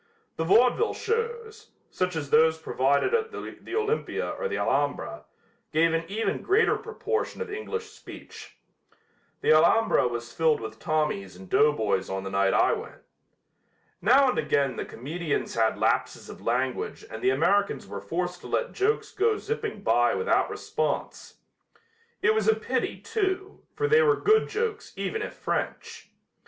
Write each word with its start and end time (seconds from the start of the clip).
The 0.35 0.43
vaudeville 0.43 0.95
shows, 0.95 1.69
such 1.91 2.15
as 2.15 2.31
those 2.31 2.57
provided 2.57 3.13
at 3.13 3.31
the 3.31 3.75
Olympia 3.75 4.31
or 4.31 4.47
the 4.47 4.57
Alhambra, 4.57 5.25
gave 5.71 5.93
an 5.93 6.05
even 6.07 6.41
greater 6.41 6.75
proportion 6.75 7.39
of 7.39 7.51
English 7.51 7.91
speech. 7.91 8.57
The 9.41 9.53
Alhambra 9.53 10.07
was 10.07 10.33
filled 10.33 10.59
with 10.59 10.79
Tommies 10.79 11.35
and 11.37 11.47
doughboys 11.47 12.09
on 12.09 12.23
the 12.23 12.31
night 12.31 12.55
I 12.55 12.73
went. 12.73 13.03
Now 14.01 14.27
and 14.29 14.39
again 14.39 14.75
the 14.75 14.85
comedians 14.85 15.53
had 15.53 15.77
lapses 15.77 16.31
of 16.31 16.41
language 16.41 17.05
and 17.07 17.21
the 17.21 17.29
Americans 17.29 17.85
were 17.85 18.01
forced 18.01 18.41
to 18.41 18.47
let 18.47 18.73
jokes 18.73 19.11
go 19.11 19.37
zipping 19.37 19.83
by 19.83 20.15
without 20.15 20.49
response. 20.49 21.35
It 22.23 22.33
was 22.33 22.47
a 22.47 22.55
pity, 22.55 22.99
too, 22.99 23.61
for 23.75 23.87
they 23.87 24.01
were 24.01 24.15
good 24.19 24.49
jokes 24.49 24.93
even 24.95 25.21
if 25.21 25.35
French. 25.35 26.09